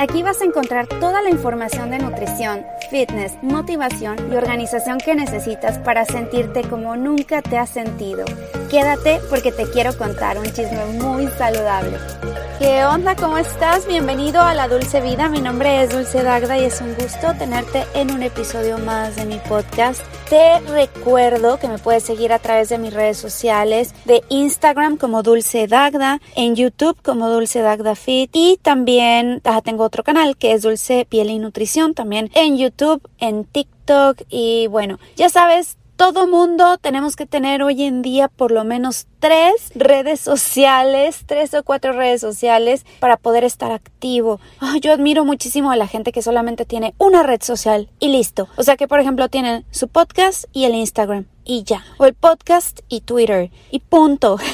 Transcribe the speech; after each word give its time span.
Aquí 0.00 0.22
vas 0.22 0.40
a 0.40 0.46
encontrar 0.46 0.86
toda 0.86 1.20
la 1.20 1.28
información 1.28 1.90
de 1.90 1.98
nutrición, 1.98 2.64
fitness, 2.90 3.34
motivación 3.42 4.16
y 4.32 4.34
organización 4.34 4.96
que 4.96 5.14
necesitas 5.14 5.76
para 5.76 6.06
sentirte 6.06 6.62
como 6.62 6.96
nunca 6.96 7.42
te 7.42 7.58
has 7.58 7.68
sentido. 7.68 8.24
Quédate 8.70 9.20
porque 9.28 9.52
te 9.52 9.68
quiero 9.70 9.94
contar 9.98 10.38
un 10.38 10.46
chisme 10.46 10.86
muy 11.02 11.26
saludable. 11.26 11.98
¿Qué 12.58 12.84
onda? 12.84 13.14
¿Cómo 13.16 13.36
estás? 13.36 13.86
Bienvenido 13.86 14.40
a 14.40 14.54
La 14.54 14.68
Dulce 14.68 15.00
Vida. 15.00 15.28
Mi 15.28 15.40
nombre 15.40 15.82
es 15.82 15.90
Dulce 15.90 16.22
Dagda 16.22 16.58
y 16.58 16.64
es 16.64 16.80
un 16.80 16.94
gusto 16.94 17.34
tenerte 17.38 17.84
en 17.94 18.10
un 18.10 18.22
episodio 18.22 18.78
más 18.78 19.16
de 19.16 19.26
mi 19.26 19.36
podcast. 19.36 20.02
Te 20.30 20.60
recuerdo 20.60 21.58
que 21.58 21.66
me 21.66 21.78
puedes 21.78 22.04
seguir 22.04 22.32
a 22.32 22.38
través 22.38 22.68
de 22.68 22.78
mis 22.78 22.94
redes 22.94 23.18
sociales, 23.18 23.94
de 24.04 24.22
Instagram 24.28 24.96
como 24.96 25.24
Dulce 25.24 25.66
Dagda, 25.66 26.20
en 26.36 26.54
YouTube 26.54 26.96
como 27.02 27.28
Dulce 27.28 27.62
Dagda 27.62 27.96
Fit 27.96 28.30
y 28.34 28.58
también 28.62 29.40
ah, 29.44 29.60
tengo 29.60 29.89
otro 29.90 30.04
canal 30.04 30.36
que 30.36 30.52
es 30.52 30.62
Dulce 30.62 31.04
Piel 31.04 31.30
y 31.30 31.40
Nutrición, 31.40 31.94
también 31.94 32.30
en 32.36 32.56
YouTube, 32.56 33.02
en 33.18 33.44
TikTok 33.44 34.22
y 34.28 34.68
bueno, 34.68 35.00
ya 35.16 35.28
sabes, 35.28 35.78
todo 36.00 36.26
mundo 36.26 36.78
tenemos 36.78 37.14
que 37.14 37.26
tener 37.26 37.62
hoy 37.62 37.82
en 37.82 38.00
día 38.00 38.28
por 38.28 38.52
lo 38.52 38.64
menos 38.64 39.06
tres 39.18 39.70
redes 39.74 40.18
sociales, 40.18 41.24
tres 41.26 41.52
o 41.52 41.62
cuatro 41.62 41.92
redes 41.92 42.22
sociales 42.22 42.86
para 43.00 43.18
poder 43.18 43.44
estar 43.44 43.70
activo. 43.70 44.40
yo 44.80 44.94
admiro 44.94 45.26
muchísimo 45.26 45.70
a 45.70 45.76
la 45.76 45.86
gente 45.86 46.10
que 46.10 46.22
solamente 46.22 46.64
tiene 46.64 46.94
una 46.96 47.22
red 47.22 47.42
social 47.42 47.90
y 47.98 48.08
listo. 48.08 48.48
O 48.56 48.62
sea 48.62 48.78
que, 48.78 48.88
por 48.88 48.98
ejemplo, 48.98 49.28
tienen 49.28 49.66
su 49.72 49.88
podcast 49.88 50.46
y 50.54 50.64
el 50.64 50.74
Instagram 50.74 51.26
y 51.44 51.64
ya. 51.64 51.84
O 51.98 52.06
el 52.06 52.14
podcast 52.14 52.80
y 52.88 53.02
Twitter 53.02 53.50
y 53.70 53.80
punto. 53.80 54.38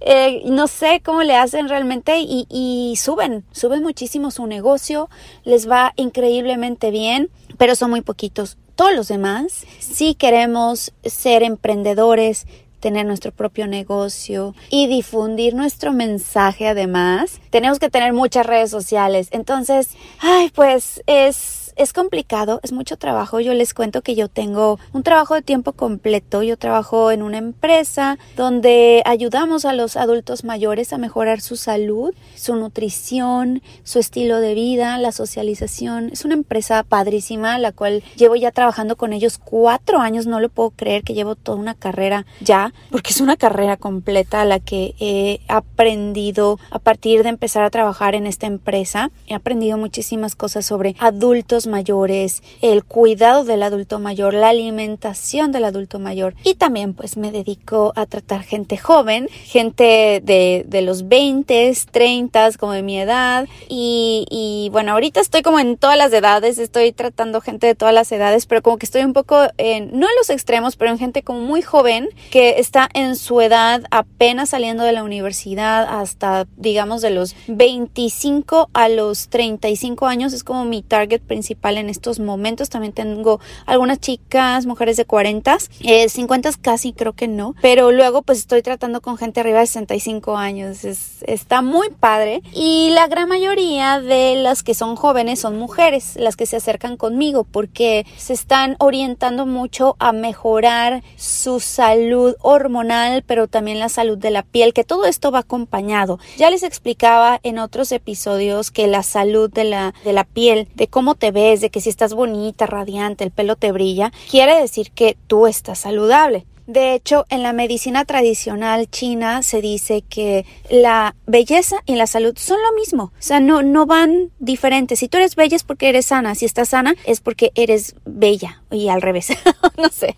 Eh, 0.00 0.42
no 0.46 0.66
sé 0.66 1.00
cómo 1.02 1.22
le 1.22 1.36
hacen 1.36 1.68
realmente 1.68 2.18
y 2.18 2.94
suben, 2.98 3.44
suben 3.52 3.82
muchísimo 3.82 4.30
su 4.30 4.46
negocio, 4.46 5.08
les 5.44 5.70
va 5.70 5.92
increíblemente 5.96 6.90
bien, 6.90 7.30
pero 7.56 7.74
son 7.74 7.90
muy 7.90 8.00
poquitos 8.00 8.58
todos 8.74 8.94
los 8.94 9.08
demás, 9.08 9.66
si 9.78 10.14
queremos 10.14 10.92
ser 11.04 11.42
emprendedores, 11.42 12.46
tener 12.80 13.06
nuestro 13.06 13.32
propio 13.32 13.66
negocio 13.66 14.54
y 14.68 14.88
difundir 14.88 15.54
nuestro 15.54 15.92
mensaje 15.92 16.68
además, 16.68 17.40
tenemos 17.48 17.78
que 17.78 17.88
tener 17.88 18.12
muchas 18.12 18.44
redes 18.44 18.70
sociales. 18.70 19.28
Entonces, 19.30 19.88
ay, 20.18 20.50
pues 20.54 21.02
es 21.06 21.63
es 21.76 21.92
complicado, 21.92 22.60
es 22.62 22.72
mucho 22.72 22.96
trabajo. 22.96 23.40
Yo 23.40 23.54
les 23.54 23.74
cuento 23.74 24.02
que 24.02 24.14
yo 24.14 24.28
tengo 24.28 24.78
un 24.92 25.02
trabajo 25.02 25.34
de 25.34 25.42
tiempo 25.42 25.72
completo. 25.72 26.42
Yo 26.42 26.56
trabajo 26.56 27.10
en 27.10 27.22
una 27.22 27.38
empresa 27.38 28.18
donde 28.36 29.02
ayudamos 29.04 29.64
a 29.64 29.72
los 29.72 29.96
adultos 29.96 30.44
mayores 30.44 30.92
a 30.92 30.98
mejorar 30.98 31.40
su 31.40 31.56
salud, 31.56 32.14
su 32.36 32.56
nutrición, 32.56 33.62
su 33.82 33.98
estilo 33.98 34.40
de 34.40 34.54
vida, 34.54 34.98
la 34.98 35.12
socialización. 35.12 36.10
Es 36.12 36.24
una 36.24 36.34
empresa 36.34 36.82
padrísima, 36.82 37.58
la 37.58 37.72
cual 37.72 38.02
llevo 38.16 38.36
ya 38.36 38.50
trabajando 38.50 38.96
con 38.96 39.12
ellos 39.12 39.38
cuatro 39.38 39.98
años. 40.00 40.26
No 40.26 40.40
lo 40.40 40.48
puedo 40.48 40.70
creer 40.70 41.02
que 41.02 41.14
llevo 41.14 41.34
toda 41.34 41.58
una 41.58 41.74
carrera 41.74 42.26
ya, 42.40 42.72
porque 42.90 43.10
es 43.10 43.20
una 43.20 43.36
carrera 43.36 43.76
completa 43.76 44.44
la 44.44 44.60
que 44.60 44.94
he 44.98 45.40
aprendido 45.48 46.58
a 46.70 46.78
partir 46.78 47.22
de 47.22 47.28
empezar 47.30 47.64
a 47.64 47.70
trabajar 47.70 48.14
en 48.14 48.26
esta 48.26 48.46
empresa. 48.46 49.10
He 49.26 49.34
aprendido 49.34 49.78
muchísimas 49.78 50.36
cosas 50.36 50.66
sobre 50.66 50.96
adultos 50.98 51.63
mayores, 51.66 52.42
el 52.62 52.84
cuidado 52.84 53.44
del 53.44 53.62
adulto 53.62 53.98
mayor, 53.98 54.34
la 54.34 54.48
alimentación 54.48 55.52
del 55.52 55.64
adulto 55.64 55.98
mayor. 55.98 56.34
Y 56.44 56.54
también 56.54 56.94
pues 56.94 57.16
me 57.16 57.32
dedico 57.32 57.92
a 57.96 58.06
tratar 58.06 58.42
gente 58.42 58.76
joven, 58.76 59.28
gente 59.44 60.20
de, 60.24 60.64
de 60.66 60.82
los 60.82 61.08
20, 61.08 61.74
30 61.90 62.44
como 62.58 62.72
de 62.72 62.82
mi 62.82 62.98
edad. 62.98 63.48
Y, 63.68 64.26
y, 64.30 64.68
bueno, 64.70 64.92
ahorita 64.92 65.20
estoy 65.20 65.42
como 65.42 65.58
en 65.58 65.76
todas 65.76 65.96
las 65.96 66.12
edades, 66.12 66.58
estoy 66.58 66.92
tratando 66.92 67.40
gente 67.40 67.66
de 67.66 67.74
todas 67.74 67.94
las 67.94 68.10
edades, 68.12 68.46
pero 68.46 68.62
como 68.62 68.76
que 68.76 68.86
estoy 68.86 69.02
un 69.02 69.12
poco 69.12 69.42
en, 69.56 69.90
no 69.98 70.08
en 70.08 70.16
los 70.18 70.30
extremos, 70.30 70.76
pero 70.76 70.90
en 70.90 70.98
gente 70.98 71.22
como 71.22 71.40
muy 71.40 71.62
joven 71.62 72.08
que 72.30 72.56
está 72.58 72.88
en 72.94 73.16
su 73.16 73.40
edad 73.40 73.82
apenas 73.90 74.50
saliendo 74.50 74.84
de 74.84 74.92
la 74.92 75.04
universidad 75.04 75.86
hasta 76.00 76.46
digamos 76.56 77.02
de 77.02 77.10
los 77.10 77.34
25 77.48 78.70
a 78.72 78.88
los 78.88 79.28
35 79.28 80.06
años 80.06 80.32
es 80.32 80.44
como 80.44 80.64
mi 80.64 80.82
target 80.82 81.20
principal 81.20 81.53
en 81.62 81.88
estos 81.88 82.20
momentos. 82.20 82.68
También 82.68 82.92
tengo 82.92 83.40
algunas 83.66 83.98
chicas, 84.00 84.66
mujeres 84.66 84.96
de 84.96 85.04
40, 85.04 85.58
eh, 85.80 86.08
50 86.08 86.50
casi 86.60 86.92
creo 86.92 87.14
que 87.14 87.28
no, 87.28 87.54
pero 87.62 87.90
luego 87.90 88.22
pues 88.22 88.38
estoy 88.38 88.62
tratando 88.62 89.00
con 89.00 89.16
gente 89.16 89.40
arriba 89.40 89.60
de 89.60 89.66
65 89.66 90.36
años. 90.36 90.84
Es, 90.84 91.24
está 91.26 91.62
muy 91.62 91.88
padre 91.90 92.42
y 92.52 92.90
la 92.90 93.06
gran 93.06 93.28
mayoría 93.28 94.00
de 94.00 94.36
las 94.36 94.62
que 94.62 94.74
son 94.74 94.96
jóvenes 94.96 95.40
son 95.40 95.58
mujeres, 95.58 96.16
las 96.16 96.36
que 96.36 96.46
se 96.46 96.56
acercan 96.56 96.96
conmigo 96.96 97.44
porque 97.44 98.06
se 98.16 98.32
están 98.32 98.76
orientando 98.78 99.46
mucho 99.46 99.96
a 99.98 100.12
mejorar 100.12 101.02
su 101.16 101.60
salud 101.60 102.36
hormonal, 102.42 103.22
pero 103.26 103.48
también 103.48 103.78
la 103.78 103.88
salud 103.88 104.18
de 104.18 104.30
la 104.30 104.42
piel, 104.42 104.72
que 104.72 104.84
todo 104.84 105.06
esto 105.06 105.30
va 105.30 105.40
acompañado. 105.40 106.18
Ya 106.36 106.50
les 106.50 106.62
explicaba 106.62 107.40
en 107.42 107.58
otros 107.58 107.92
episodios 107.92 108.70
que 108.70 108.86
la 108.86 109.02
salud 109.02 109.50
de 109.50 109.64
la, 109.64 109.94
de 110.04 110.12
la 110.12 110.24
piel, 110.24 110.68
de 110.74 110.88
cómo 110.88 111.14
te 111.14 111.30
ves, 111.30 111.43
de 111.44 111.70
que 111.70 111.80
si 111.80 111.90
estás 111.90 112.14
bonita, 112.14 112.66
radiante, 112.66 113.22
el 113.22 113.30
pelo 113.30 113.56
te 113.56 113.70
brilla, 113.70 114.12
quiere 114.30 114.58
decir 114.58 114.90
que 114.92 115.16
tú 115.26 115.46
estás 115.46 115.80
saludable. 115.80 116.46
De 116.66 116.94
hecho, 116.94 117.26
en 117.28 117.42
la 117.42 117.52
medicina 117.52 118.06
tradicional 118.06 118.88
china 118.88 119.42
se 119.42 119.60
dice 119.60 120.00
que 120.00 120.46
la 120.70 121.14
belleza 121.26 121.76
y 121.84 121.96
la 121.96 122.06
salud 122.06 122.32
son 122.38 122.56
lo 122.62 122.72
mismo. 122.74 123.04
O 123.04 123.12
sea, 123.18 123.38
no, 123.38 123.62
no 123.62 123.84
van 123.84 124.30
diferentes. 124.38 124.98
Si 124.98 125.08
tú 125.08 125.18
eres 125.18 125.36
bella 125.36 125.56
es 125.56 125.62
porque 125.62 125.90
eres 125.90 126.06
sana. 126.06 126.34
Si 126.34 126.46
estás 126.46 126.70
sana 126.70 126.94
es 127.04 127.20
porque 127.20 127.52
eres 127.54 127.96
bella. 128.06 128.62
Y 128.70 128.88
al 128.88 129.02
revés. 129.02 129.28
no 129.76 129.90
sé. 129.90 130.16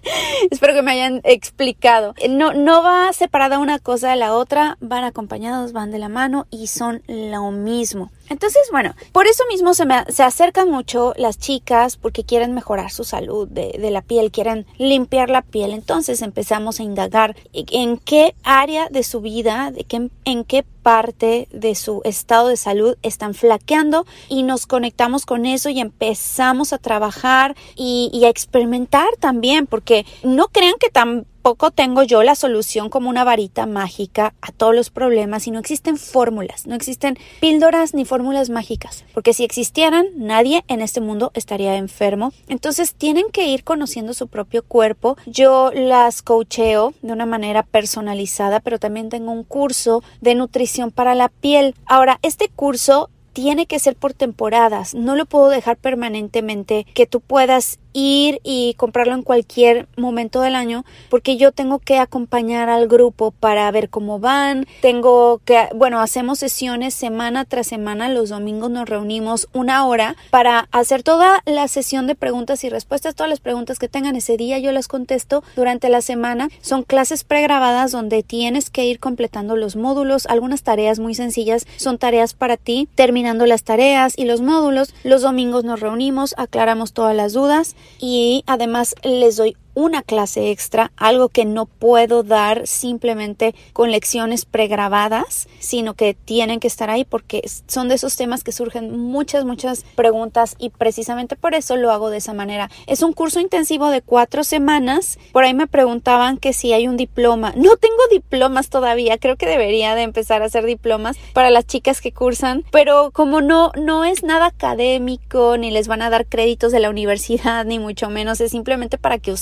Espero 0.53 0.73
que 0.73 0.83
me 0.83 0.93
hayan 0.93 1.21
explicado. 1.25 2.15
No, 2.31 2.53
no 2.53 2.81
va 2.81 3.13
separada 3.13 3.59
una 3.59 3.81
cosa 3.81 4.11
de 4.11 4.17
la 4.17 4.33
otra. 4.33 4.79
Van 4.81 5.03
acompañados, 5.03 5.73
van 5.73 5.91
de 5.91 5.99
la 5.99 6.09
mano 6.09 6.47
y 6.53 6.69
son 6.69 7.03
lo 7.09 7.51
mismo. 7.51 8.13
Entonces, 8.29 8.63
bueno, 8.71 8.95
por 9.13 9.27
eso 9.27 9.45
mismo 9.51 9.75
se, 9.75 9.87
me, 9.87 10.05
se 10.09 10.23
acercan 10.23 10.71
mucho 10.71 11.13
las 11.17 11.39
chicas 11.39 11.97
porque 11.97 12.25
quieren 12.25 12.55
mejorar 12.55 12.91
su 12.91 13.05
salud 13.05 13.49
de, 13.49 13.77
de, 13.81 13.91
la 13.91 14.03
piel, 14.03 14.31
quieren 14.31 14.67
limpiar 14.79 15.31
la 15.31 15.43
piel. 15.43 15.73
Entonces 15.73 16.23
empezamos 16.23 16.81
a 16.81 16.83
indagar 16.83 17.37
en 17.53 17.99
qué 17.99 18.35
área 18.43 18.89
de 18.89 19.03
su 19.03 19.21
vida, 19.21 19.71
de 19.71 19.85
qué, 19.85 20.11
en 20.25 20.45
qué 20.45 20.65
parte 20.83 21.49
de 21.51 21.75
su 21.75 22.01
estado 22.05 22.49
de 22.49 22.57
salud 22.57 22.97
están 23.03 23.35
flaqueando 23.35 24.07
y 24.29 24.45
nos 24.45 24.67
conectamos 24.67 25.27
con 25.27 25.45
eso 25.45 25.69
y 25.69 25.81
empezamos 25.81 26.73
a 26.73 26.79
trabajar 26.79 27.57
y, 27.75 28.09
y 28.13 28.25
a 28.25 28.29
experimentar 28.29 29.09
también, 29.19 29.67
porque 29.67 30.07
no 30.23 30.49
crean 30.49 30.75
que 30.79 30.91
tan 30.91 31.27
tampoco 31.47 31.71
tengo 31.71 32.03
yo 32.03 32.25
la 32.25 32.35
solución 32.35 32.91
como 32.91 33.09
una 33.09 33.23
varita 33.23 33.67
mágica 33.67 34.35
a 34.41 34.51
todos 34.51 34.75
los 34.75 34.91
problemas 34.91 35.47
y 35.47 35.53
no 35.53 35.61
existen 35.61 35.97
fórmulas, 35.97 36.67
no 36.67 36.75
existen 36.75 37.17
píldoras 37.39 37.95
ni 37.95 38.05
fórmulas 38.05 38.51
mágicas, 38.51 39.05
porque 39.15 39.33
si 39.33 39.45
existieran, 39.45 40.09
nadie 40.17 40.65
en 40.67 40.81
este 40.81 41.01
mundo 41.01 41.31
estaría 41.35 41.77
enfermo. 41.77 42.33
Entonces 42.49 42.95
tienen 42.95 43.27
que 43.33 43.47
ir 43.47 43.63
conociendo 43.63 44.13
su 44.13 44.27
propio 44.27 44.65
cuerpo. 44.65 45.17
Yo 45.25 45.71
las 45.73 46.21
coacheo 46.21 46.95
de 47.01 47.13
una 47.13 47.27
manera 47.27 47.63
personalizada, 47.63 48.59
pero 48.59 48.81
también 48.81 49.09
tengo 49.09 49.31
un 49.31 49.45
curso 49.45 50.03
de 50.21 50.35
nutrición 50.35 50.91
para 50.91 51.15
la 51.15 51.29
piel. 51.29 51.77
Ahora, 51.87 52.19
este 52.23 52.49
curso 52.49 53.09
tiene 53.37 53.67
que 53.67 53.79
ser 53.79 53.97
por 53.97 54.15
temporadas, 54.15 54.95
no 54.95 55.15
lo 55.15 55.27
puedo 55.27 55.51
dejar 55.51 55.77
permanentemente 55.77 56.87
que 56.95 57.07
tú 57.07 57.21
puedas 57.21 57.79
ir 57.97 58.41
y 58.45 58.75
comprarlo 58.75 59.15
en 59.15 59.23
cualquier 59.23 59.89
momento 59.97 60.43
del 60.43 60.55
año 60.55 60.85
porque 61.09 61.39
yo 61.39 61.51
tengo 61.51 61.79
que 61.79 61.99
acompañar 61.99 62.69
al 62.69 62.89
grupo 62.89 63.31
para 63.31 63.71
ver 63.71 63.89
cómo 63.89 64.21
van, 64.21 64.67
tengo 64.83 65.41
que, 65.47 65.69
bueno, 65.75 66.01
hacemos 66.01 66.39
sesiones 66.39 66.93
semana 66.93 67.47
tras 67.47 67.67
semana, 67.67 68.11
los 68.11 68.29
domingos 68.29 68.71
nos 68.71 68.89
reunimos 68.89 69.49
una 69.55 69.87
hora 69.87 70.15
para 70.31 70.69
hacer 70.73 71.03
toda 71.03 71.43
la 71.47 71.69
sesión 71.69 72.07
de 72.07 72.15
preguntas 72.15 72.65
y 72.65 72.69
respuestas, 72.69 73.15
todas 73.15 73.31
las 73.31 73.41
preguntas 73.41 73.79
que 73.79 73.89
tengan. 73.89 74.15
Ese 74.15 74.37
día 74.37 74.59
yo 74.59 74.73
las 74.73 74.89
contesto 74.89 75.43
durante 75.57 75.89
la 75.89 76.03
semana, 76.03 76.51
son 76.61 76.83
clases 76.83 77.25
pregrabadas 77.25 77.93
donde 77.93 78.23
tienes 78.23 78.69
que 78.69 78.85
ir 78.85 78.99
completando 78.99 79.57
los 79.57 79.75
módulos, 79.75 80.27
algunas 80.27 80.63
tareas 80.63 80.99
muy 80.99 81.15
sencillas. 81.15 81.67
Son 81.77 81.97
tareas 81.97 82.35
para 82.35 82.59
ti, 82.59 82.89
terminando 82.95 83.47
las 83.47 83.63
tareas 83.63 84.13
y 84.19 84.27
los 84.27 84.43
módulos, 84.43 84.95
los 85.03 85.23
domingos 85.23 85.65
nos 85.65 85.81
reunimos, 85.81 86.35
aclaramos 86.37 86.93
todas 86.93 87.17
las 87.17 87.33
dudas 87.33 87.75
y 87.99 88.45
además 88.47 88.95
les 89.03 89.37
doy 89.37 89.57
una 89.77 90.03
clase 90.03 90.51
extra, 90.51 90.91
algo 90.97 91.29
que 91.29 91.45
no 91.45 91.67
puedo 91.67 92.23
dar 92.23 92.67
simplemente 92.67 93.55
con 93.75 93.91
lecciones 93.91 94.47
pregrabadas, 94.47 95.49
sino 95.61 95.93
que 95.93 96.15
tienen 96.15 96.61
que 96.61 96.67
estar 96.67 96.89
ahí 96.89 97.05
porque 97.05 97.43
son 97.69 97.89
de 97.89 97.97
esos 97.97 98.17
temas 98.17 98.43
que 98.43 98.53
surgen 98.53 98.99
muchas, 98.99 99.45
muchas 99.45 99.85
preguntas 99.95 100.57
y 100.59 100.71
precisamente 100.71 101.37
por 101.37 101.55
eso 101.55 101.77
lo 101.77 101.93
hago 101.93 102.09
de 102.09 102.17
esa 102.17 102.33
manera. 102.33 102.71
Es 102.87 103.03
un 103.03 103.13
curso 103.13 103.39
intensivo 103.39 103.91
de 103.91 104.01
cuatro 104.01 104.45
semanas. 104.45 105.19
Por 105.33 105.45
ahí 105.45 105.53
me 105.53 105.67
preguntaban 105.67 106.39
que 106.39 106.55
si 106.55 106.73
hay 106.73 106.89
un 106.89 106.97
diploma. 106.97 107.53
No 107.55 107.77
tengo 107.77 108.03
diplomas 108.11 108.71
todavía. 108.71 109.19
Creo 109.19 109.37
que 109.37 109.47
debería 109.47 109.95
de 109.95 110.03
empezar 110.03 110.41
a 110.41 110.47
hacer 110.47 110.65
diplomas 110.65 111.19
para 111.35 111.51
las 111.51 111.67
chicas 111.67 112.01
que 112.01 112.13
cursan, 112.13 112.65
pero 112.71 113.11
como 113.11 113.43
no, 113.43 113.73
no 113.77 114.07
es 114.07 114.23
nada 114.23 114.47
académico, 114.47 115.59
ni 115.59 115.71
les 115.71 115.87
van 115.87 116.01
a 116.01 116.09
dar 116.09 116.25
créditos 116.25 116.73
de 116.73 116.81
la 116.81 116.89
universidad, 116.89 117.67
ni 117.67 117.79
mucho 117.79 118.09
menos, 118.09 118.41
es 118.41 118.53
simplemente 118.53 118.97
para 118.97 119.19
que 119.19 119.33